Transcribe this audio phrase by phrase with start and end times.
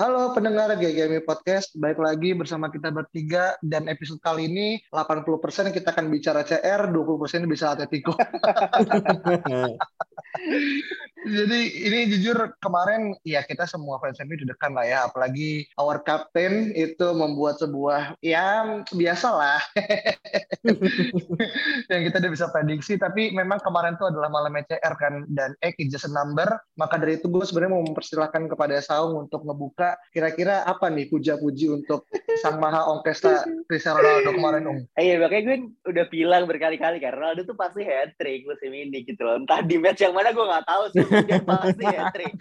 [0.00, 5.92] Halo pendengar GGMI Podcast, baik lagi bersama kita bertiga dan episode kali ini 80% kita
[5.92, 8.16] akan bicara CR, 20% bisa Atletico.
[11.26, 16.72] Jadi ini jujur kemarin ya kita semua fans MU deg-degan lah ya, apalagi our captain
[16.72, 19.60] itu membuat sebuah ya biasalah
[21.92, 22.96] yang kita udah bisa prediksi.
[22.96, 26.48] Tapi memang kemarin itu adalah malam CR kan dan X is just a number.
[26.80, 31.68] Maka dari itu gue sebenarnya mau mempersilahkan kepada Saung untuk ngebuka kira-kira apa nih puja-puji
[31.68, 32.08] untuk
[32.40, 34.80] sang maha ongkesta Cristiano Ronaldo kemarin Ung.
[34.96, 39.20] Iya makanya gue udah bilang berkali-kali kan Ronaldo tuh pasti hat trick musim ini gitu
[39.20, 39.40] loh.
[39.40, 41.04] Entah di match yang mana gue nggak tahu sih.
[41.44, 42.38] Pasti hat trick.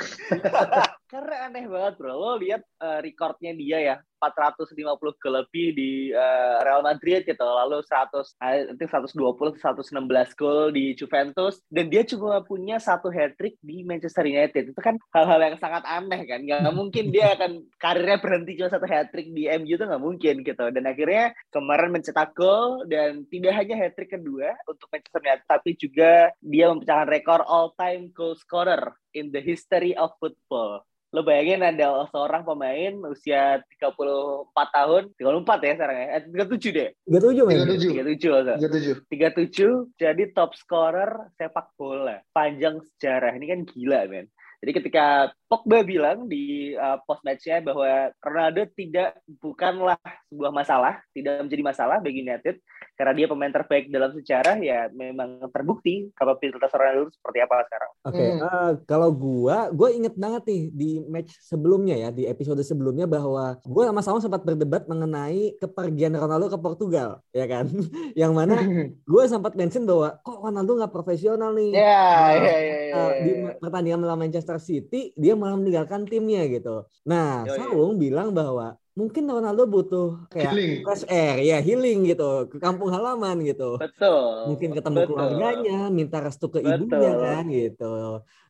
[1.09, 2.13] Karena aneh banget bro.
[2.13, 3.95] Lo lihat uh, recordnya dia ya.
[4.19, 4.75] 450
[5.15, 7.41] ke lebih di uh, Real Madrid gitu.
[7.41, 9.15] Lalu 100, nanti 120,
[9.57, 11.63] 116 gol di Juventus.
[11.71, 14.75] Dan dia cuma punya satu hat trick di Manchester United.
[14.75, 16.43] Itu kan hal-hal yang sangat aneh kan.
[16.43, 20.35] Gak mungkin dia akan karirnya berhenti cuma satu hat trick di MU itu nggak mungkin
[20.43, 20.65] gitu.
[20.69, 25.71] Dan akhirnya kemarin mencetak gol dan tidak hanya hat trick kedua untuk Manchester United, tapi
[25.79, 26.11] juga
[26.43, 30.83] dia memecahkan rekor all time goal scorer in the history of football.
[31.09, 36.89] Lo bayangin ada seorang pemain usia 34 tahun, 34 ya sekarang ya, eh, 37 deh.
[37.09, 37.57] 37 men.
[37.65, 38.61] 37.
[38.61, 39.09] 37.
[39.09, 43.33] 37 jadi top scorer sepak bola panjang sejarah.
[43.33, 44.29] Ini kan gila men.
[44.59, 51.47] Jadi ketika Pogba bilang di uh, post matchnya bahwa Ronaldo tidak bukanlah sebuah masalah, tidak
[51.47, 52.59] menjadi masalah bagi United
[52.99, 57.91] karena dia pemain terbaik dalam sejarah ya memang terbukti kapabilitas Ronaldo seperti apa sekarang.
[58.03, 58.29] Oke, okay.
[58.35, 58.43] hmm.
[58.43, 63.55] uh, kalau gua, gua inget banget nih di match sebelumnya ya, di episode sebelumnya bahwa
[63.63, 67.71] gua sama sama sempat berdebat mengenai kepergian Ronaldo ke Portugal, ya kan?
[68.19, 68.59] Yang mana
[69.15, 71.71] gua sempat mention bahwa kok Ronaldo nggak profesional nih.
[71.79, 72.03] Iya,
[72.35, 73.03] yeah, iya, iya.
[73.23, 73.31] Di
[73.63, 76.83] pertandingan melawan Manchester City, dia malah meninggalkan timnya gitu.
[77.07, 80.83] Nah, Saung bilang bahwa mungkin Ronaldo butuh kayak healing.
[80.83, 83.79] fresh air, ya healing gitu, ke kampung halaman gitu.
[83.79, 84.51] Betul.
[84.51, 85.07] Mungkin ketemu Betul.
[85.15, 86.75] keluarganya, minta restu ke Betul.
[86.91, 87.93] ibunya kan gitu.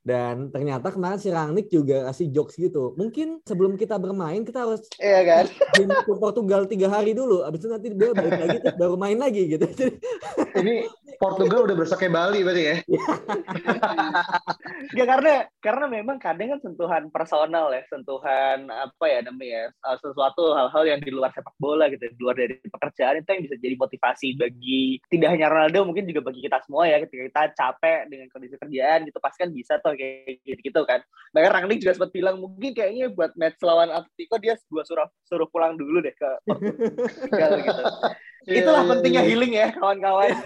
[0.10, 2.98] Dan ternyata kemarin si Rangnick juga kasih jokes gitu.
[2.98, 5.46] Mungkin sebelum kita bermain kita harus Iya kan?
[5.78, 7.46] ke Portugal tiga hari dulu.
[7.46, 9.70] Abis itu nanti dia balik lagi terus baru main lagi gitu.
[10.58, 12.76] Ini Portugal udah kayak Bali berarti ya?
[14.96, 20.56] Ya karena karena memang kadang kan sentuhan personal ya, sentuhan apa ya namanya uh, sesuatu
[20.56, 23.76] hal-hal yang di luar sepak bola gitu, di luar dari pekerjaan itu yang bisa jadi
[23.76, 28.28] motivasi bagi tidak hanya Ronaldo mungkin juga bagi kita semua ya ketika kita capek dengan
[28.32, 31.04] kondisi kerjaan gitu pasti kan bisa tuh kayak gitu-gitu kan.
[31.36, 35.48] Bahkan Rangnick juga sempat bilang mungkin kayaknya buat match lawan Atletico dia gua suruh suruh
[35.52, 37.84] pulang dulu deh ke Portugal gitu.
[38.64, 39.30] Itulah Iya, pentingnya iya.
[39.30, 40.32] healing ya kawan-kawan.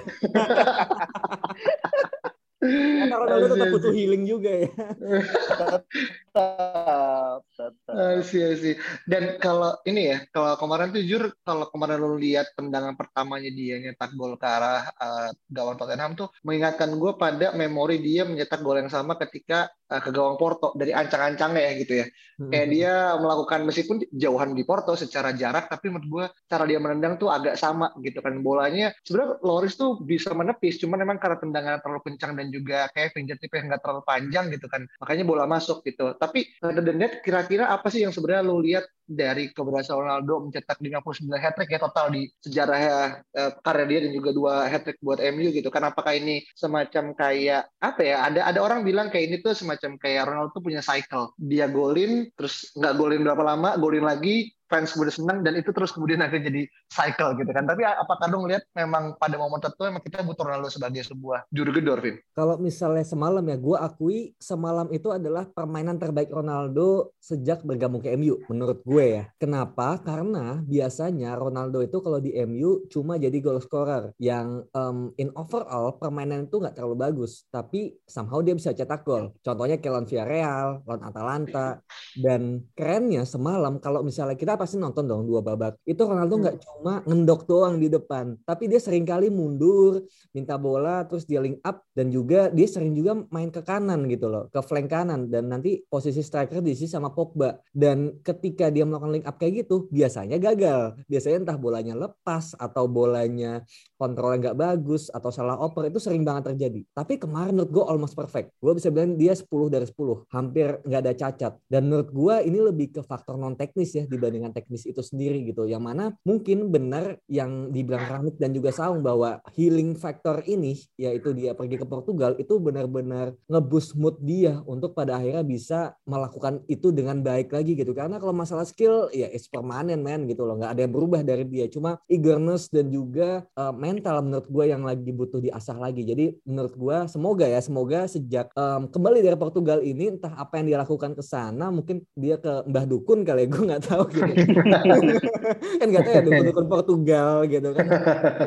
[2.64, 4.72] Karena Ronaldo tetap butuh healing juga ya.
[6.34, 7.94] tetap, tetap.
[7.94, 8.74] I see.
[9.06, 13.78] Dan kalau ini ya, kalau kemarin tuh jujur, kalau kemarin lu lihat tendangan pertamanya dia
[13.78, 18.82] nyetak gol ke arah uh, gawang Tottenham tuh mengingatkan gue pada memori dia mencetak gol
[18.82, 22.06] yang sama ketika uh, ke gawang Porto dari ancang-ancangnya ya gitu ya.
[22.34, 27.22] Kayak dia melakukan meskipun jauhan di Porto secara jarak, tapi menurut gue cara dia menendang
[27.22, 28.42] tuh agak sama gitu kan.
[28.42, 33.14] Bolanya sebenarnya Loris tuh bisa menepis, cuman memang karena tendangan terlalu kencang dan juga kayak
[33.14, 34.82] fingertip yang nggak terlalu panjang gitu kan.
[34.98, 36.18] Makanya bola masuk gitu.
[36.24, 41.28] Tapi other than kira-kira apa sih yang sebenarnya lu lihat dari keberhasilan Ronaldo mencetak 59
[41.36, 42.80] hat-trick ya total di sejarah
[43.20, 45.68] eh, karir dia dan juga dua hat-trick buat MU gitu.
[45.68, 50.00] Kan apakah ini semacam kayak apa ya ada ada orang bilang kayak ini tuh semacam
[50.00, 51.36] kayak Ronaldo tuh punya cycle.
[51.36, 55.94] Dia golin terus nggak golin berapa lama golin lagi fans kemudian senang dan itu terus
[55.94, 60.02] kemudian akhirnya jadi cycle gitu kan tapi apakah dong lihat memang pada momen tertentu memang
[60.02, 64.90] kita butuh Ronaldo sebagai sebuah juru gedor Vin Kalau misalnya semalam ya, gue akui semalam
[64.90, 69.24] itu adalah permainan terbaik Ronaldo sejak bergabung ke MU menurut gue ya.
[69.38, 70.02] Kenapa?
[70.02, 75.94] Karena biasanya Ronaldo itu kalau di MU cuma jadi goal scorer yang um, in overall
[76.00, 79.36] permainan itu nggak terlalu bagus, tapi somehow dia bisa cetak gol.
[79.46, 81.78] Contohnya lawan Villarreal, lawan Atalanta,
[82.18, 85.76] dan kerennya semalam kalau misalnya kita pasti nonton dong dua babak.
[85.84, 86.64] Itu Ronaldo nggak hmm.
[86.64, 90.00] cuma ngendok doang di depan, tapi dia sering kali mundur,
[90.32, 94.32] minta bola, terus dia link up dan juga dia sering juga main ke kanan gitu
[94.32, 97.60] loh, ke flank kanan dan nanti posisi striker diisi sama Pogba.
[97.68, 100.96] Dan ketika dia melakukan link up kayak gitu, biasanya gagal.
[101.12, 103.68] Biasanya entah bolanya lepas atau bolanya
[104.00, 106.82] kontrolnya nggak bagus atau salah oper itu sering banget terjadi.
[106.96, 108.56] Tapi kemarin menurut gue almost perfect.
[108.60, 111.54] Gue bisa bilang dia 10 dari 10, hampir nggak ada cacat.
[111.68, 114.04] Dan menurut gue ini lebih ke faktor non teknis ya
[114.44, 115.64] dibandingkan teknis itu sendiri gitu.
[115.64, 121.32] Yang mana mungkin benar yang dibilang Ramik dan juga Saung bahwa healing factor ini yaitu
[121.32, 126.92] dia pergi ke Portugal itu benar-benar ngebus mood dia untuk pada akhirnya bisa melakukan itu
[126.92, 127.96] dengan baik lagi gitu.
[127.96, 130.60] Karena kalau masalah skill ya it's permanen man gitu loh.
[130.60, 131.66] Nggak ada yang berubah dari dia.
[131.72, 136.04] Cuma eagerness dan juga uh, mental menurut gue yang lagi butuh diasah lagi.
[136.04, 140.74] Jadi menurut gue semoga ya semoga sejak um, kembali dari Portugal ini entah apa yang
[140.74, 144.33] dia lakukan ke sana mungkin dia ke Mbah Dukun kali ya gue nggak tahu gitu.
[145.80, 147.86] kan nggak tahu ya dukun-dukun Portugal gitu kan.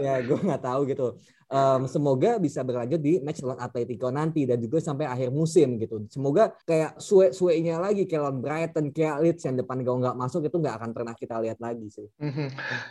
[0.04, 1.04] ya gue nggak tahu gitu
[1.50, 6.06] um, semoga bisa berlanjut di match lawan Atletico nanti dan juga sampai akhir musim gitu.
[6.10, 10.56] Semoga kayak suwe-suwenya lagi kayak lawan Brighton, kayak Leeds yang depan gak nggak masuk itu
[10.58, 12.06] nggak akan pernah kita lihat lagi sih.
[12.18, 12.48] Mhm.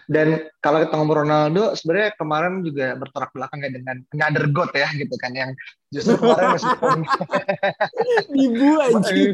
[0.07, 0.27] Dan
[0.63, 5.15] kalau kita ngomong Ronaldo, sebenarnya kemarin juga bertolak belakang ya dengan another god ya gitu
[5.19, 5.51] kan yang
[5.95, 6.99] justru kemarin meskipun
[8.35, 9.31] ibu anjing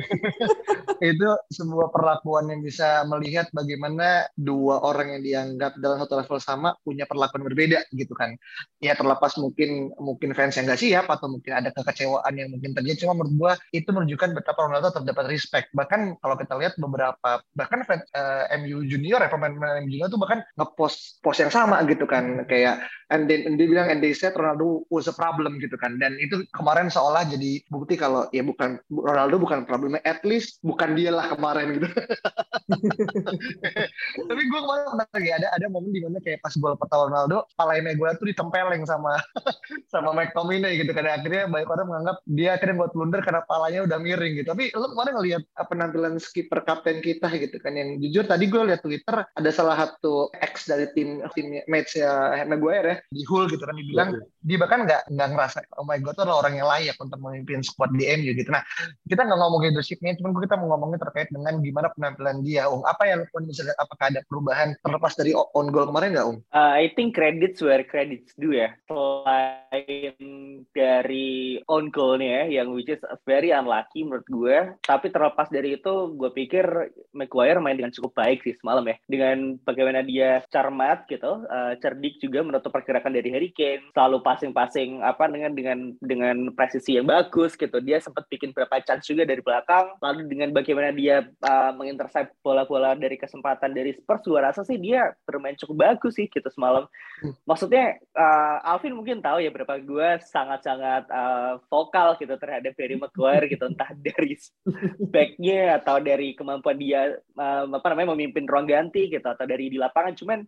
[1.12, 6.78] itu sebuah perlakuan yang bisa melihat bagaimana dua orang yang dianggap dalam satu level sama
[6.86, 8.38] punya perlakuan berbeda gitu kan
[8.78, 13.04] ya terlepas mungkin mungkin fans yang nggak siap atau mungkin ada kekecewaan yang mungkin terjadi.
[13.04, 15.68] Cuma menurut gua itu menunjukkan betapa Ronaldo terdapat respect.
[15.76, 20.08] Bahkan kalau kita lihat beberapa bahkan fans uh, eh, MU junior ya pemain-pemain MU junior
[20.08, 22.48] tuh bahkan ngepost post yang sama gitu kan.
[22.48, 26.00] Kayak and then and dia bilang and they said Ronaldo was a problem gitu kan.
[26.00, 30.00] Dan itu kemarin seolah jadi bukti kalau ya bukan Ronaldo bukan problemnya.
[30.08, 31.92] At least bukan dia lah kemarin gitu.
[34.32, 37.98] Tapi gue kemarin ya ada ada momen di mana kayak pas gol pertama Ronaldo palanya
[37.98, 39.01] gue tuh ditempeleng sama
[39.94, 41.08] sama McTominay gitu kan.
[41.08, 44.48] Akhirnya banyak orang menganggap dia akhirnya buat blunder karena palanya udah miring gitu.
[44.54, 47.74] Tapi lo kemarin ngelihat penampilan skipper kapten kita gitu kan?
[47.74, 52.44] Yang jujur tadi gue lihat Twitter ada salah satu ex dari tim tim match ya
[52.46, 52.96] Maguire ya.
[53.10, 54.41] Di Hull gitu kan dibilang yeah, yeah.
[54.42, 57.94] Dia bahkan nggak nggak ngerasa oh my god tuh orang yang layak untuk memimpin squad
[57.94, 58.50] di MU gitu.
[58.50, 58.64] Nah,
[59.06, 62.82] kita nggak ngomong leadershipnya, cuman kita mau ngomongin terkait dengan gimana penampilan dia, Ung.
[62.84, 66.40] Apa yang pun bisa apakah ada perubahan terlepas dari on goal kemarin nggak, Ung?
[66.52, 68.74] Uh, I think credits where credits due ya.
[68.90, 70.16] Selain
[70.74, 76.16] dari on goalnya ya, yang which is very unlucky menurut gue, tapi terlepas dari itu,
[76.18, 76.66] gue pikir
[77.12, 78.96] Maguire main dengan cukup baik sih semalam ya.
[79.06, 85.04] Dengan bagaimana dia cermat gitu, uh, cerdik juga menutup pergerakan dari Harry Kane, selalu passing-passing
[85.04, 87.84] apa dengan dengan dengan presisi yang bagus gitu.
[87.84, 90.00] Dia sempat bikin beberapa chance juga dari belakang.
[90.00, 95.12] Lalu dengan bagaimana dia uh, mengintercept bola-bola dari kesempatan dari Spurs, gue rasa sih dia
[95.28, 96.88] bermain cukup bagus sih gitu semalam.
[97.20, 97.36] Hmm.
[97.44, 103.52] Maksudnya uh, Alvin mungkin tahu ya berapa gue sangat-sangat uh, vokal gitu terhadap Harry Maguire
[103.52, 104.40] gitu entah dari
[105.12, 109.76] backnya atau dari kemampuan dia uh, apa namanya memimpin ruang ganti gitu atau dari di
[109.76, 110.16] lapangan.
[110.16, 110.40] Cuman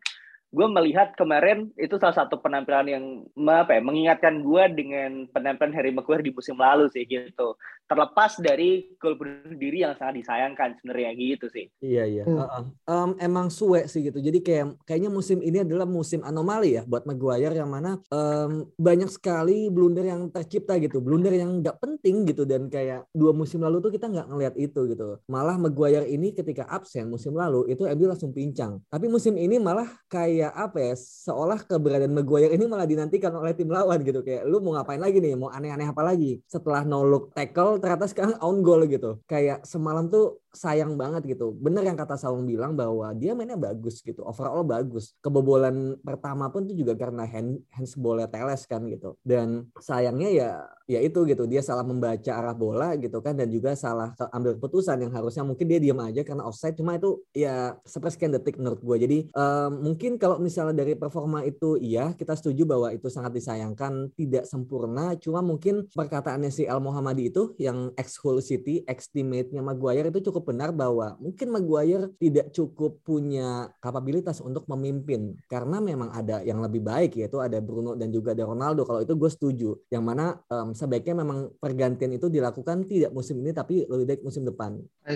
[0.54, 3.06] gue melihat kemarin itu salah satu penampilan yang
[3.50, 7.58] apa ya, mengingatkan gue dengan penampilan Harry Maguire di musim lalu sih gitu
[7.94, 11.70] terlepas dari gol bunuh diri yang sangat disayangkan sebenarnya gitu sih.
[11.84, 12.24] Iya iya.
[12.26, 12.42] Hmm.
[12.42, 14.18] Uh, um, emang suwe sih gitu.
[14.18, 19.12] Jadi kayak kayaknya musim ini adalah musim anomali ya buat Maguire yang mana um, banyak
[19.14, 23.84] sekali blunder yang tercipta gitu, blunder yang nggak penting gitu dan kayak dua musim lalu
[23.84, 25.22] tuh kita nggak ngelihat itu gitu.
[25.30, 28.82] Malah Maguire ini ketika absen musim lalu itu MU langsung pincang.
[28.90, 30.94] Tapi musim ini malah kayak apa ya?
[31.00, 35.24] Seolah keberadaan Maguire ini malah dinantikan oleh tim lawan gitu kayak lu mau ngapain lagi
[35.24, 35.40] nih?
[35.40, 36.44] Mau aneh-aneh apa lagi?
[36.44, 39.24] Setelah no look tackle ternyata sekarang on goal gitu.
[39.24, 41.52] Kayak semalam tuh sayang banget gitu.
[41.58, 44.22] Bener yang kata Saung bilang bahwa dia mainnya bagus gitu.
[44.22, 45.18] Overall bagus.
[45.20, 49.18] Kebobolan pertama pun tuh juga karena hand handsballnya Teles kan gitu.
[49.26, 50.50] Dan sayangnya ya
[50.86, 51.50] ya itu gitu.
[51.50, 55.66] Dia salah membaca arah bola gitu kan dan juga salah ambil keputusan yang harusnya mungkin
[55.66, 56.78] dia diam aja karena offside.
[56.78, 58.98] Cuma itu ya sepersekian detik menurut gue.
[59.04, 64.14] Jadi um, mungkin kalau misalnya dari performa itu iya kita setuju bahwa itu sangat disayangkan
[64.14, 65.18] tidak sempurna.
[65.18, 70.30] Cuma mungkin perkataannya si Al Muhammadi itu yang ex Hull City, ex teammate-nya Maguire itu
[70.30, 76.62] cukup benar bahwa mungkin Maguire tidak cukup punya kapabilitas untuk memimpin karena memang ada yang
[76.62, 78.84] lebih baik yaitu ada Bruno dan juga ada Ronaldo.
[78.84, 79.70] Kalau itu gue setuju.
[79.90, 84.44] Yang mana um, sebaiknya memang pergantian itu dilakukan tidak musim ini tapi lebih baik musim
[84.46, 84.78] depan.
[85.08, 85.16] I.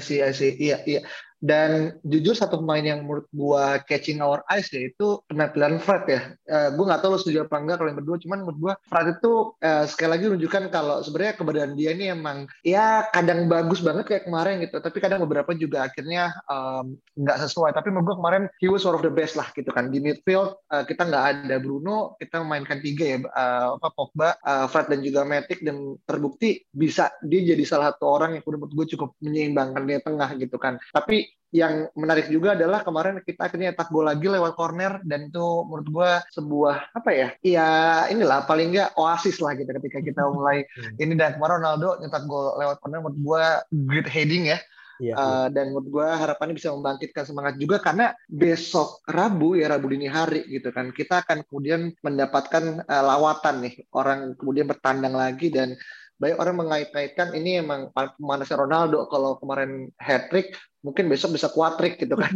[0.57, 1.01] Iya, iya.
[1.37, 6.21] Dan jujur satu pemain yang menurut gua catching our eyes yaitu penampilan Fred ya.
[6.49, 9.21] Uh, gua nggak tahu lo setuju apa enggak kalau yang berdua, cuman menurut gua Fred
[9.21, 14.09] itu uh, sekali lagi menunjukkan kalau sebenarnya keberadaan dia ini emang ya kadang bagus banget
[14.09, 17.77] kayak kemarin gitu, tapi kadang beberapa juga akhirnya um, nggak sesuai.
[17.77, 19.93] Tapi menurut gue kemarin he was one of the best lah gitu kan.
[19.93, 24.65] Di midfield uh, kita nggak ada Bruno, kita memainkan tiga ya, uh, apa Pogba, uh,
[24.65, 28.85] Fred dan juga Matic dan terbukti bisa dia jadi salah satu orang yang menurut gue
[28.97, 30.81] cukup menyeimbangkan di tengah gitu kan.
[30.89, 35.63] Tapi yang menarik juga adalah kemarin kita akhirnya tak gol lagi lewat corner dan itu
[35.63, 37.69] menurut gue sebuah apa ya ya
[38.11, 40.99] inilah paling nggak oasis lah gitu ketika kita mulai hmm.
[40.99, 41.13] ini.
[41.15, 43.43] Dan kemarin Ronaldo nyetak gol lewat corner menurut gue
[43.87, 44.59] great heading ya.
[44.97, 49.93] Iya, uh, dan menurut gue harapannya bisa membangkitkan semangat juga karena besok Rabu ya Rabu
[49.93, 55.53] dini hari gitu kan kita akan kemudian mendapatkan uh, lawatan nih orang kemudian bertandang lagi
[55.53, 55.77] dan
[56.17, 61.99] banyak orang mengait-ngaitkan ini emang pemanasnya Ronaldo kalau kemarin hat trick mungkin besok bisa kuatrik
[61.99, 62.31] gitu kan.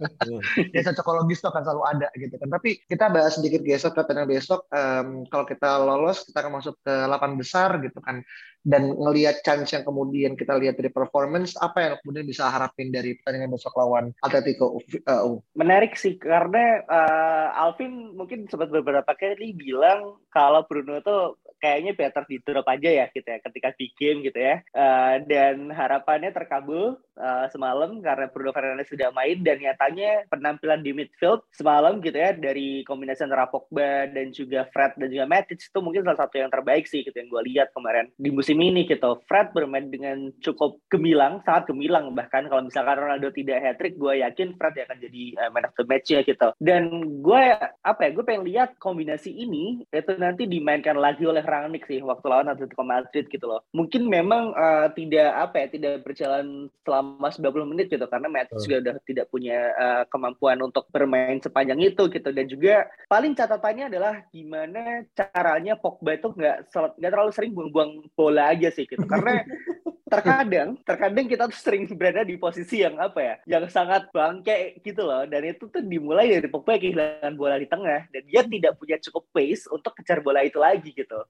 [0.74, 2.48] ya psikologis itu akan selalu ada gitu kan.
[2.50, 4.64] Tapi kita bahas sedikit geser ke besok.
[4.72, 8.24] Um, kalau kita lolos, kita akan masuk ke 8 besar gitu kan.
[8.66, 13.14] Dan ngelihat chance yang kemudian kita lihat dari performance, apa yang kemudian bisa harapin dari
[13.14, 14.82] pertandingan besok lawan Atletico?
[15.06, 21.96] Uh, Menarik sih, karena uh, Alvin mungkin sempat beberapa kali bilang kalau Bruno itu kayaknya
[21.96, 24.60] better di drop aja ya gitu ya ketika di game gitu ya.
[24.74, 30.92] Uh, dan harapannya terkabul uh, semalam karena Bruno Fernandes sudah main dan nyatanya penampilan di
[30.92, 35.78] midfield semalam gitu ya dari kombinasi antara Pogba dan juga Fred dan juga Matic itu
[35.80, 39.20] mungkin salah satu yang terbaik sih gitu yang gue lihat kemarin di musim ini gitu.
[39.26, 44.22] Fred bermain dengan cukup gemilang, sangat gemilang bahkan kalau misalkan Ronaldo tidak hat trick, gue
[44.22, 46.48] yakin Fred akan jadi uh, man of the match ya gitu.
[46.62, 47.42] Dan gue
[47.82, 52.26] apa ya, gue pengen lihat kombinasi ini itu nanti dimainkan lagi oleh Rangnick sih waktu
[52.28, 53.60] lawan Atletico Madrid gitu loh.
[53.74, 58.56] Mungkin memang uh, tidak apa ya, tidak berjalan selama selama 90 menit gitu karena Matic
[58.62, 63.88] juga udah tidak punya uh, kemampuan untuk bermain sepanjang itu gitu dan juga paling catatannya
[63.88, 69.02] adalah gimana caranya Pogba itu nggak nggak terlalu sering buang-buang bola aja sih gitu.
[69.08, 69.42] Karena
[70.06, 75.02] terkadang terkadang kita tuh sering berada di posisi yang apa ya yang sangat bangke gitu
[75.02, 75.26] loh.
[75.26, 78.06] Dan itu tuh dimulai dari Pogba kehilangan bola di tengah.
[78.14, 81.26] Dan dia tidak punya cukup pace untuk kejar bola itu lagi gitu.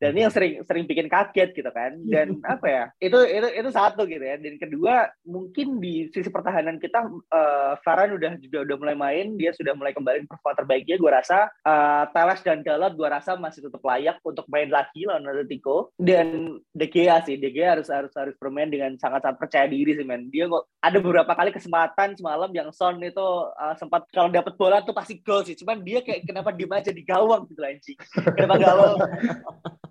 [0.00, 2.00] Dan ini yang sering sering bikin kaget gitu kan.
[2.08, 4.40] Dan apa ya itu itu itu satu gitu ya.
[4.40, 9.26] Dan kedua mungkin di sisi pertahanan kita uh, Varane udah juga udah mulai main.
[9.36, 10.96] Dia sudah mulai kembali performa terbaiknya.
[10.96, 15.28] Gue rasa uh, Teles dan Dalot gue rasa masih tetap layak untuk main lagi lawan
[15.28, 15.92] Atletico.
[16.00, 20.06] Dan De Gea sih De Gea harus harus harus bermain dengan sangat-sangat percaya diri sih
[20.06, 20.30] men.
[20.30, 24.80] Dia kok ada beberapa kali kesempatan semalam yang Son itu uh, sempat kalau dapat bola
[24.86, 25.58] tuh pasti gol sih.
[25.58, 27.98] Cuman dia kayak kenapa diem aja di gawang gitu anjing.
[28.36, 28.88] Kenapa gak lo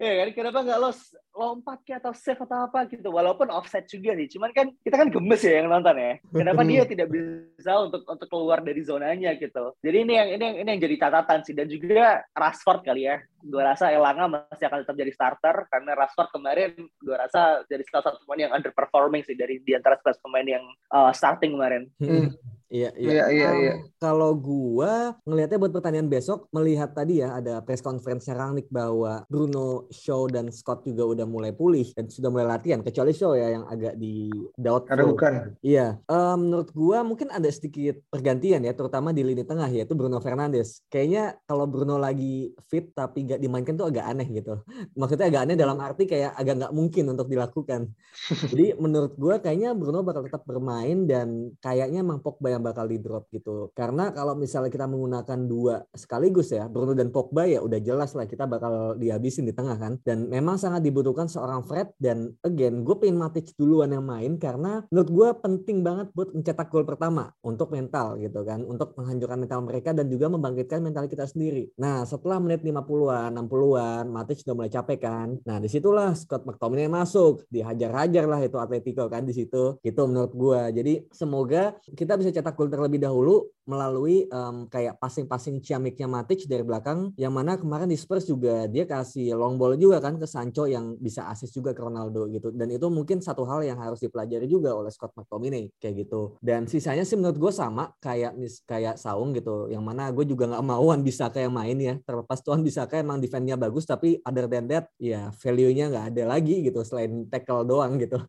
[0.04, 0.90] ya kan kenapa nggak lo
[1.34, 3.10] lompat ke atau save atau apa gitu.
[3.10, 6.14] Walaupun offset juga sih cuman kan kita kan gemes ya yang nonton ya.
[6.30, 9.74] Kenapa dia tidak bisa untuk untuk keluar dari zonanya gitu?
[9.82, 11.54] Jadi ini yang ini yang ini yang jadi catatan sih.
[11.58, 13.18] Dan juga Rashford kali ya.
[13.44, 18.14] Gue rasa Elanga masih akan tetap jadi starter karena Rashford kemarin gue rasa jadi salah
[18.14, 20.64] satu pemain yang underperforming sih dari di antara pemain yang
[20.94, 21.90] uh, starting kemarin.
[22.00, 22.32] Hmm.
[22.74, 23.26] Iya, iya.
[23.30, 23.74] iya, um, iya.
[24.02, 29.86] Kalau gua ngelihatnya buat pertandingan besok melihat tadi ya ada press conference Rangnick bahwa Bruno,
[29.94, 33.70] Shaw dan Scott juga udah mulai pulih dan sudah mulai latihan kecuali Shaw ya yang
[33.70, 34.26] agak di
[34.58, 34.90] doubt.
[34.90, 35.34] Ada bukan.
[35.62, 36.02] Iya.
[36.10, 40.82] Um, menurut gua mungkin ada sedikit pergantian ya terutama di lini tengah yaitu Bruno Fernandes.
[40.90, 44.58] Kayaknya kalau Bruno lagi fit tapi gak dimainkan tuh agak aneh gitu.
[45.00, 47.94] Maksudnya agak aneh dalam arti kayak agak nggak mungkin untuk dilakukan.
[48.50, 52.98] Jadi menurut gua kayaknya Bruno bakal tetap bermain dan kayaknya emang Pogba yang bakal di
[53.04, 53.70] drop gitu.
[53.76, 58.24] Karena kalau misalnya kita menggunakan dua sekaligus ya, Bruno dan Pogba ya udah jelas lah
[58.24, 60.00] kita bakal dihabisin di tengah kan.
[60.00, 64.88] Dan memang sangat dibutuhkan seorang Fred dan again gue pengen Matic duluan yang main karena
[64.88, 68.64] menurut gue penting banget buat mencetak gol pertama untuk mental gitu kan.
[68.64, 71.68] Untuk menghancurkan mental mereka dan juga membangkitkan mental kita sendiri.
[71.76, 75.28] Nah setelah menit 50-an, 60-an, Matic sudah mulai capek kan.
[75.44, 77.44] Nah di situlah Scott McTominay masuk.
[77.50, 79.82] Dihajar-hajar lah itu Atletico kan di situ.
[79.82, 80.62] Itu menurut gue.
[80.80, 86.68] Jadi semoga kita bisa cetak gol terlebih dahulu melalui um, kayak passing-passing ciamiknya Matic dari
[86.68, 90.68] belakang yang mana kemarin di Spurs juga dia kasih long ball juga kan ke Sancho
[90.68, 92.52] yang bisa assist juga ke Ronaldo gitu.
[92.52, 96.36] Dan itu mungkin satu hal yang harus dipelajari juga oleh Scott McTominay kayak gitu.
[96.44, 100.52] Dan sisanya sih menurut gue sama kayak mis kayak Saung gitu yang mana gue juga
[100.52, 101.96] nggak mauan bisa kayak main ya.
[102.04, 106.24] Terlepas Tuhan bisa kayak emang defense-nya bagus tapi other than that ya value-nya nggak ada
[106.36, 108.20] lagi gitu selain tackle doang gitu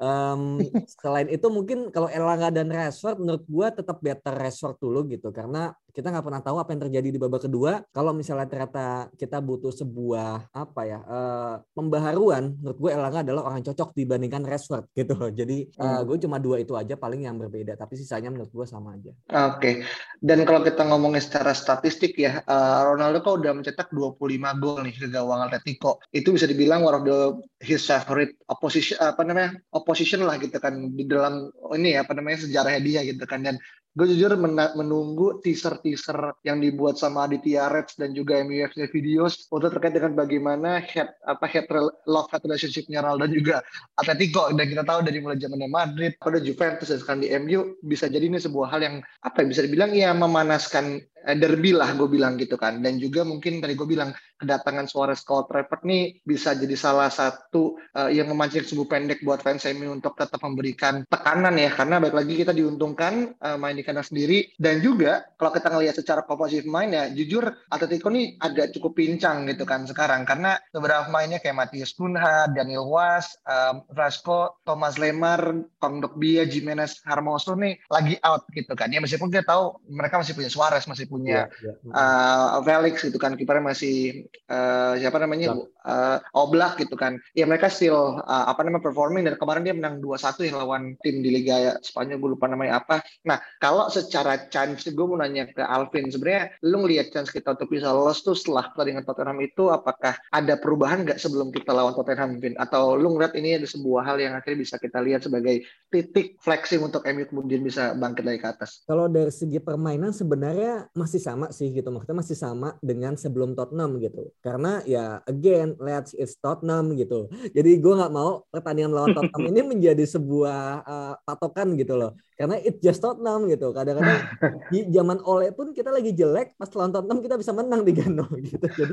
[0.00, 0.64] Um,
[1.00, 5.28] selain itu mungkin kalau Elanga dan Rashford menurut gue tetap better Rashford dulu gitu.
[5.30, 7.82] Karena kita nggak pernah tahu apa yang terjadi di babak kedua.
[7.90, 13.62] Kalau misalnya ternyata kita butuh sebuah apa ya uh, pembaharuan, menurut gue Elanga adalah orang
[13.66, 15.14] cocok dibandingkan Rashford gitu.
[15.30, 18.96] Jadi uh, gue cuma dua itu aja paling yang berbeda, tapi sisanya menurut gue sama
[18.96, 19.12] aja.
[19.50, 19.58] Oke.
[19.58, 19.74] Okay.
[20.20, 24.94] Dan kalau kita ngomongin secara statistik ya, uh, Ronaldo kok udah mencetak 25 gol nih
[24.96, 26.00] ke gawang Atletico.
[26.12, 27.18] Itu bisa dibilang one of the
[27.60, 29.56] his favorite opposition apa namanya?
[29.72, 33.56] opposition lah gitu kan di dalam ini ya apa namanya sejarahnya dia gitu kan dan
[33.90, 34.38] gue jujur
[34.78, 40.78] menunggu teaser-teaser yang dibuat sama Aditya Reds dan juga MUFC Videos untuk terkait dengan bagaimana
[40.78, 41.66] head apa head
[42.06, 43.56] love head relationshipnya Ronaldo dan juga
[43.98, 44.46] Atletico.
[44.54, 48.30] Dan kita tahu dari mulai zamannya Madrid pada Juventus dan sekarang di MU bisa jadi
[48.30, 51.02] ini sebuah hal yang apa ya bisa dibilang ya memanaskan
[51.36, 52.80] derby lah gue bilang gitu kan.
[52.80, 54.10] Dan juga mungkin tadi gue bilang
[54.40, 59.20] kedatangan Suarez ke Old Trafford nih bisa jadi salah satu uh, yang memancing sumbu pendek
[59.20, 61.68] buat fans MU untuk tetap memberikan tekanan ya.
[61.76, 64.56] Karena baik lagi kita diuntungkan uh, main di kandang sendiri.
[64.56, 69.44] Dan juga kalau kita ngelihat secara komposisi main ya jujur Atletico nih agak cukup pincang
[69.44, 70.24] gitu kan sekarang.
[70.24, 77.52] Karena beberapa pemainnya kayak Matius Cunha, Daniel Was, um, Rasco, Thomas Lemar, Kondogbia, Jimenez, Hermoso
[77.58, 78.88] nih lagi out gitu kan.
[78.88, 81.90] Ya meskipun kita tahu mereka masih punya Suarez masih punya yeah, yeah.
[81.90, 87.16] Uh, Felix gitu kan kipernya masih uh, siapa namanya uh, Oblak gitu kan.
[87.36, 91.20] Ya mereka still uh, apa namanya performing dan kemarin dia menang 2-1 ya lawan tim
[91.24, 93.04] di Liga Spanyol gue lupa namanya apa.
[93.24, 97.70] Nah, kalau secara chance gue mau nanya ke Alvin sebenarnya lu ngelihat chance kita untuk
[97.70, 102.40] bisa lolos tuh setelah pertandingan Tottenham itu apakah ada perubahan nggak sebelum kita lawan Tottenham
[102.40, 102.56] Vin?
[102.56, 106.82] Atau lu ngeliat ini ada sebuah hal yang akhirnya bisa kita lihat sebagai titik flexing
[106.84, 108.82] untuk MU kemudian bisa bangkit dari ke atas?
[108.86, 111.88] Kalau dari segi permainan sebenarnya masih sama sih gitu.
[111.90, 114.32] Maksudnya masih sama dengan sebelum Tottenham gitu.
[114.40, 117.30] Karena ya again let's it's Tottenham gitu.
[117.54, 122.16] Jadi gue nggak mau pertandingan lawan Tottenham ini menjadi sebuah uh, patokan gitu loh.
[122.40, 123.68] Karena it just Tottenham gitu.
[123.68, 124.24] Kadang-kadang
[124.72, 128.24] di zaman Ole pun kita lagi jelek pas lawan Tottenham kita bisa menang di Gano
[128.48, 128.64] gitu.
[128.64, 128.92] Jadi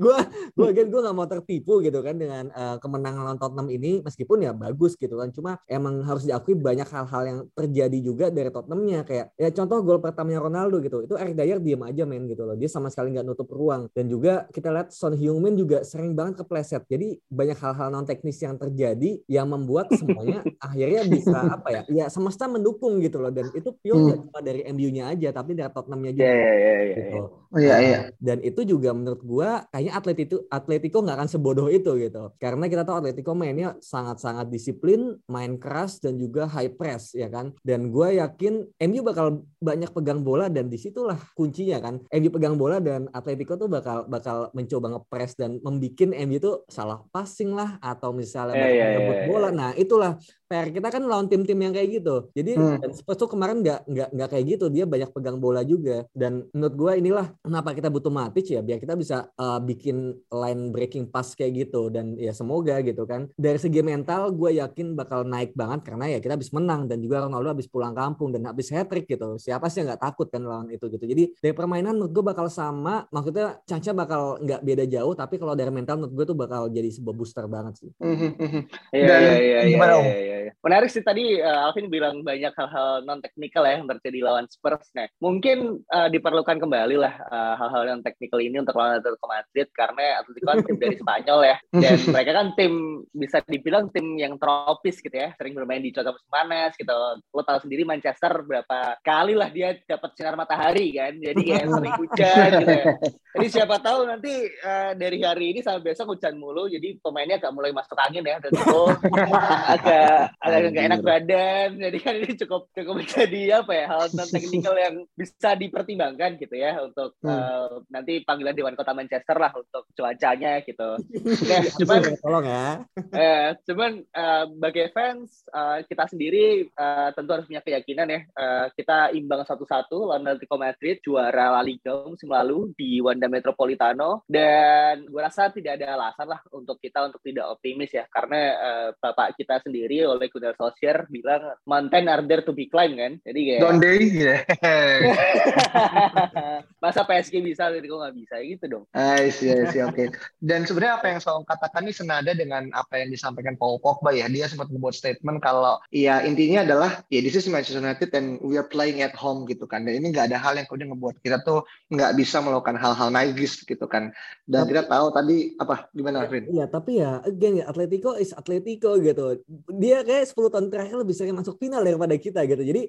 [0.00, 0.16] gue
[0.56, 4.40] gue again gue nggak mau tertipu gitu kan dengan uh, kemenangan lawan Tottenham ini meskipun
[4.40, 5.36] ya bagus gitu kan.
[5.36, 9.04] Cuma emang harus diakui banyak hal-hal yang terjadi juga dari Tottenhamnya.
[9.04, 11.04] Kayak ya contoh gol pertamanya Ronaldo gitu.
[11.04, 12.56] Itu Eric Dyer diam aja main gitu loh.
[12.56, 13.92] Dia sama sekali nggak nutup ruang.
[13.92, 18.40] Dan juga kita lihat Son Heung-min juga sering banget kepleset jadi banyak hal-hal non teknis
[18.40, 23.48] yang terjadi yang membuat semuanya akhirnya bisa apa ya ya semesta mendukung gitu loh dan
[23.52, 24.28] itu pure hmm.
[24.28, 26.24] cuma dari MU-nya aja tapi dari Tottenham-nya juga.
[26.24, 27.41] Yeah, yeah, yeah, yeah, gitu.
[27.52, 28.00] Oh iya iya.
[28.16, 32.32] Dan itu juga menurut gua kayaknya atlet itu Atletico nggak akan sebodoh itu gitu.
[32.40, 37.52] Karena kita tahu Atletico mainnya sangat-sangat disiplin, main keras dan juga high press ya kan.
[37.60, 42.00] Dan gua yakin MU bakal banyak pegang bola dan di situlah kuncinya kan.
[42.08, 47.04] MU pegang bola dan Atletico tuh bakal bakal mencoba ngepres dan membikin MU tuh salah
[47.12, 49.28] passing lah atau misalnya yeah, yeah, yeah, yeah.
[49.28, 49.52] bola.
[49.52, 50.16] Nah itulah
[50.52, 52.28] PR kita kan lawan tim-tim yang kayak gitu.
[52.36, 52.92] Jadi hmm.
[52.92, 54.68] Spurs tuh kemarin nggak nggak nggak kayak gitu.
[54.68, 56.04] Dia banyak pegang bola juga.
[56.12, 60.68] Dan menurut gue inilah kenapa kita butuh Matic ya biar kita bisa uh, bikin line
[60.68, 61.88] breaking pass kayak gitu.
[61.88, 63.32] Dan ya semoga gitu kan.
[63.32, 67.24] Dari segi mental gue yakin bakal naik banget karena ya kita habis menang dan juga
[67.24, 69.40] Ronaldo habis pulang kampung dan habis hat trick gitu.
[69.40, 71.08] Siapa sih yang nggak takut kan lawan itu gitu.
[71.08, 73.08] Jadi dari permainan menurut gue bakal sama.
[73.08, 75.16] Maksudnya Caca bakal nggak beda jauh.
[75.16, 77.90] Tapi kalau dari mental menurut gue tuh bakal jadi sebuah booster banget sih.
[77.96, 78.62] Hmm, hmm, hmm,
[78.92, 80.52] iya iya iya iya iya.
[80.60, 84.90] Menarik sih tadi uh, Alvin bilang banyak hal-hal non teknikal ya yang terjadi lawan Spurs.
[84.96, 89.68] Nah, mungkin uh, diperlukan kembali lah uh, hal-hal yang teknikal ini untuk lawan Atletico Madrid
[89.72, 92.72] karena Atletico kan tim dari Spanyol ya dan mereka kan tim
[93.14, 96.92] bisa dibilang tim yang tropis gitu ya, sering bermain di cuaca musim panas gitu.
[97.32, 101.94] Lo tahu sendiri Manchester berapa kali lah dia dapat sinar matahari kan, jadi kayak sering
[101.96, 102.72] hujan gitu.
[102.72, 102.84] Ya.
[103.32, 104.32] Jadi siapa tahu nanti
[104.64, 108.36] uh, dari hari ini sampai besok hujan mulu, jadi pemainnya agak mulai masuk angin ya,
[108.40, 108.82] dan itu
[109.76, 114.28] agak agak nggak enak badan jadi kan ini cukup cukup menjadi apa ya hal non
[114.28, 117.28] teknikal yang bisa dipertimbangkan gitu ya untuk hmm.
[117.28, 120.90] uh, nanti panggilan Dewan Kota Manchester lah untuk cuacanya gitu.
[121.42, 122.66] Nah, cuman tolong ya.
[123.24, 128.66] eh, cuman uh, bagi fans uh, kita sendiri uh, tentu harus punya keyakinan ya uh,
[128.72, 134.24] kita imbang satu-satu lawan Atletico Madrid juara La Liga musim lalu di Wanda Metropolitano.
[134.24, 138.88] Dan gue rasa tidak ada alasan lah untuk kita untuk tidak optimis ya karena uh,
[138.96, 143.18] bapak kita sendiri oleh Gunnar Solskjaer bilang mountain are there to be climb kan.
[143.26, 143.98] Jadi kayak Don't they?
[144.06, 144.38] Yeah.
[146.82, 148.84] Masa PSG bisa jadi kok nggak bisa gitu dong.
[148.94, 149.82] I see, I see.
[149.82, 149.98] Oke.
[149.98, 150.06] Okay.
[150.38, 154.30] Dan sebenarnya apa yang saya katakan ini senada dengan apa yang disampaikan Paul Pogba ya.
[154.30, 158.54] Dia sempat membuat statement kalau ya intinya adalah ya this is Manchester United and we
[158.54, 159.82] are playing at home gitu kan.
[159.82, 163.66] Dan ini nggak ada hal yang kemudian ngebuat kita tuh nggak bisa melakukan hal-hal naifis
[163.66, 164.14] gitu kan.
[164.46, 166.46] Dan tapi, kita tahu tadi apa gimana Rin?
[166.50, 169.42] Iya, tapi ya again ya Atletico is Atletico gitu.
[169.72, 172.62] Dia kayak 10 tahun terakhir lebih sering masuk final daripada kita gitu.
[172.62, 172.82] Jadi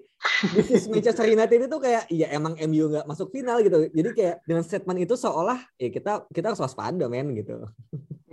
[0.54, 3.90] bisnis Manchester United itu kayak ya emang MU nggak masuk final gitu.
[3.90, 7.70] Jadi kayak dengan statement itu seolah ya kita kita harus waspada men gitu.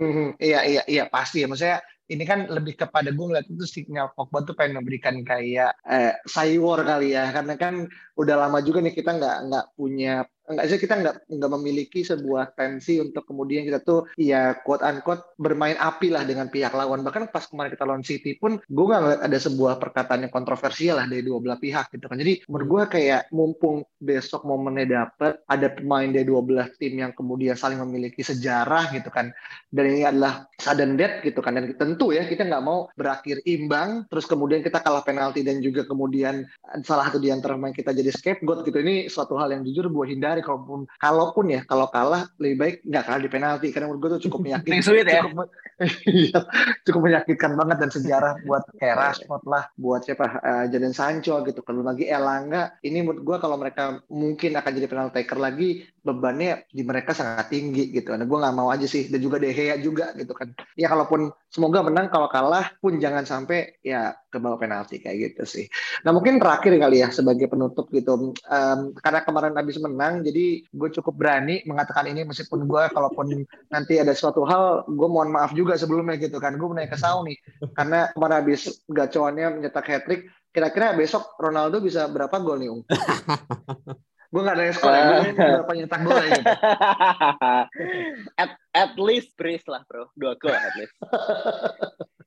[0.01, 1.77] Hmm, iya iya iya pasti ya maksudnya
[2.11, 6.83] ini kan lebih kepada gue ngeliat itu signal Pogba tuh pengen memberikan kayak eh, cyber
[6.83, 7.87] kali ya karena kan
[8.19, 12.53] udah lama juga nih kita nggak nggak punya enggak sih kita nggak nggak memiliki sebuah
[12.53, 17.01] tensi untuk kemudian kita tuh ya quote unquote bermain api lah dengan pihak lawan.
[17.01, 20.99] Bahkan pas kemarin kita lawan City pun gue nggak ngeliat ada sebuah perkataan yang kontroversial
[20.99, 22.19] lah dari dua belah pihak gitu kan.
[22.19, 27.15] Jadi menurut gue kayak mumpung besok momennya dapet ada pemain dari dua belah tim yang
[27.15, 29.31] kemudian saling memiliki sejarah gitu kan.
[29.71, 31.55] Dan ini adalah sudden death gitu kan.
[31.55, 35.87] Dan tentu ya kita nggak mau berakhir imbang terus kemudian kita kalah penalti dan juga
[35.87, 36.45] kemudian
[36.83, 38.77] salah satu di antara pemain kita jadi scapegoat gitu.
[38.81, 43.03] Ini suatu hal yang jujur gue hindari kalaupun kalaupun ya kalau kalah lebih baik nggak
[43.07, 45.21] kalah di penalti karena menurut gue tuh cukup menyakitkan Sweet ya.
[45.25, 45.47] cukup,
[46.09, 46.39] iya,
[46.85, 51.61] cukup menyakitkan banget dan sejarah buat kayak Rashford lah buat siapa uh, Jadon Sancho gitu
[51.65, 56.65] kalau lagi Elanga ini menurut gue kalau mereka mungkin akan jadi penalti taker lagi bebannya
[56.73, 58.13] di mereka sangat tinggi gitu.
[58.17, 59.07] Nah, gue nggak mau aja sih.
[59.07, 60.49] Dan juga De Gea juga gitu kan.
[60.73, 65.43] Ya kalaupun semoga menang, kalau kalah pun jangan sampai ya ke bawah penalti kayak gitu
[65.45, 65.65] sih.
[66.07, 68.33] Nah mungkin terakhir kali ya sebagai penutup gitu.
[68.49, 74.01] Um, karena kemarin habis menang, jadi gue cukup berani mengatakan ini meskipun gue kalaupun nanti
[74.01, 76.57] ada suatu hal, gue mohon maaf juga sebelumnya gitu kan.
[76.57, 77.37] Gue menaik ke Sau nih.
[77.77, 80.25] Karena kemarin habis gacoannya mencetak hat trick.
[80.51, 82.83] Kira-kira besok Ronaldo bisa berapa gol nih, Ung?
[84.31, 86.43] gue gak ada skor ya, gue berapa nyetak gol gitu.
[88.41, 90.95] at, at least brace lah bro, dua gol at least.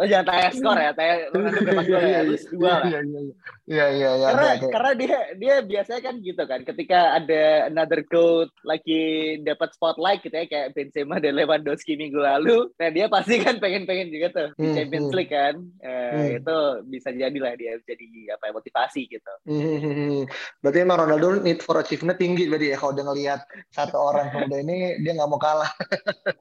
[0.00, 1.14] Lo jangan tanya skor ya, tanya
[1.68, 2.88] berapa gol ya, at least dua lah.
[2.88, 3.20] Iya, iya,
[3.68, 4.56] iya, iya, iya.
[4.72, 10.32] Karena, dia dia biasanya kan gitu kan, ketika ada another goat lagi dapat spotlight gitu
[10.32, 14.72] ya, kayak Benzema dan Lewandowski minggu lalu, nah dia pasti kan pengen-pengen juga tuh di
[14.72, 15.16] Hmm, Champions hmm.
[15.20, 16.38] League kan, Eh, Hmm.
[16.40, 16.56] itu
[16.88, 18.06] bisa jadilah dia jadi
[18.40, 19.32] apa ya, motivasi gitu.
[19.44, 20.24] Hmm,
[20.64, 24.64] berarti emang Ronaldo need for achievement tinggi berarti ya kalau udah ngelihat satu orang kemudian
[24.64, 25.68] ini dia nggak mau kalah.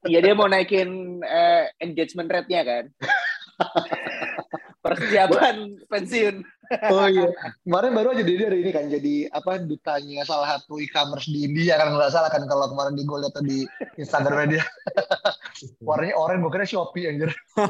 [0.08, 2.86] Iya dia mau naikin eh, engagement rate-nya kan.
[4.86, 6.36] Persiapan pensiun.
[6.94, 7.28] Oh iya,
[7.66, 11.76] kemarin baru aja dia dari ini kan jadi apa dutanya salah satu e-commerce di India
[11.82, 13.66] kan nggak salah kan kalau kemarin di gue lihat tuh di
[13.98, 14.64] Instagram dia.
[15.88, 17.34] Warnanya oranye, gue kira Shopee anjir.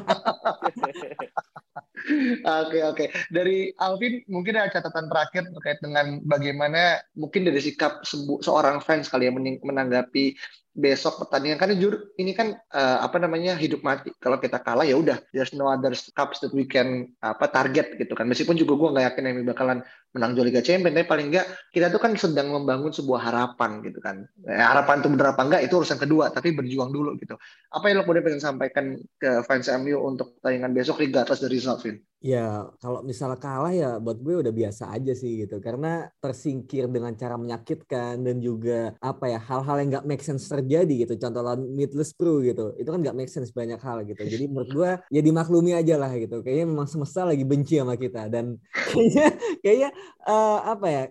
[2.64, 3.06] Oke oke.
[3.30, 9.12] Dari Alvin mungkin ada catatan terakhir terkait dengan bagaimana mungkin dari sikap sebu- seorang fans
[9.12, 10.34] kali ya menanggapi
[10.74, 11.58] besok pertandingan.
[11.58, 14.14] Karena jujur ini kan eh, apa namanya hidup mati.
[14.18, 18.14] Kalau kita kalah ya udah there's no other cups that we can apa target gitu
[18.14, 18.26] kan.
[18.30, 19.80] Meskipun juga gue nggak yakin ini bakalan
[20.10, 24.26] menang Liga Champions tapi paling enggak kita tuh kan sedang membangun sebuah harapan gitu kan.
[24.46, 27.38] Eh, harapan itu bener apa enggak itu urusan kedua tapi berjuang dulu gitu.
[27.70, 31.82] Apa yang lo kemudian pengen sampaikan ke fans MU untuk pertandingan besok regardless dari result
[31.86, 32.02] Vin?
[32.20, 35.64] Ya, kalau misalnya kalah ya buat gue udah biasa aja sih gitu.
[35.64, 41.08] Karena tersingkir dengan cara menyakitkan dan juga apa ya hal-hal yang nggak make sense terjadi
[41.08, 41.16] gitu.
[41.16, 42.76] Contoh lawan Middlesbrough gitu.
[42.76, 44.20] Itu kan nggak make sense banyak hal gitu.
[44.28, 46.44] Jadi menurut gue ya dimaklumi aja lah gitu.
[46.44, 48.60] Kayaknya memang semesta lagi benci sama kita dan
[48.92, 49.28] kayaknya
[49.64, 49.90] kayaknya
[50.28, 51.04] eh, apa ya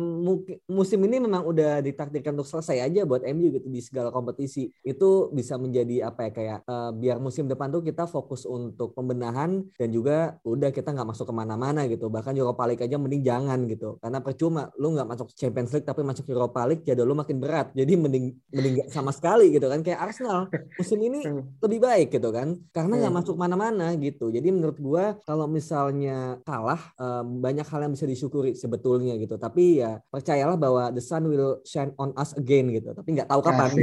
[0.00, 4.70] mu- musim ini memang udah ditakdirkan untuk selesai aja buat MU gitu di segala kompetisi.
[4.80, 9.60] Itu bisa menjadi apa ya kayak eh, biar musim depan tuh kita fokus untuk pembenahan
[9.78, 12.06] dan juga udah kita nggak masuk ke mana-mana gitu.
[12.06, 13.98] Bahkan Europa League aja mending jangan gitu.
[13.98, 17.74] Karena percuma lu nggak masuk Champions League tapi masuk Europa League jadwal lu makin berat.
[17.74, 19.82] Jadi mending mending nggak sama sekali gitu kan.
[19.82, 20.46] Kayak Arsenal
[20.78, 21.26] musim ini
[21.58, 22.54] lebih baik gitu kan.
[22.70, 23.20] Karena nggak Hmm.
[23.20, 24.30] masuk mana-mana gitu.
[24.30, 29.34] Jadi menurut gua kalau misalnya kalah em, banyak hal yang bisa disyukuri sebetulnya gitu.
[29.34, 32.94] Tapi ya percayalah bahwa the sun will shine on us again gitu.
[32.94, 33.70] Tapi nggak tahu kapan.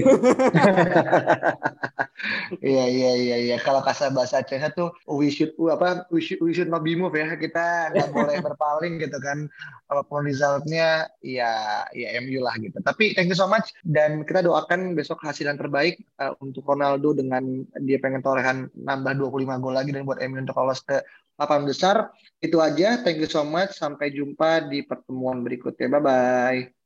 [2.62, 3.58] Iya iya iya iya.
[3.58, 7.16] Kalau kata bahasa Aceh tuh we should apa we should, we should not be move
[7.16, 7.34] ya.
[7.40, 9.48] Kita nggak boleh berpaling gitu kan.
[9.88, 12.78] Apa pun resultnya ya ya MU lah gitu.
[12.84, 17.16] Tapi thank you so much dan kita doakan besok hasil yang terbaik uh, untuk Ronaldo
[17.16, 21.00] dengan dia pengen torehan nambah 25 gol lagi dan buat MU untuk lolos ke
[21.40, 22.14] papan besar.
[22.38, 23.02] Itu aja.
[23.02, 23.74] Thank you so much.
[23.74, 25.88] Sampai jumpa di pertemuan berikutnya.
[25.88, 26.81] Bye bye.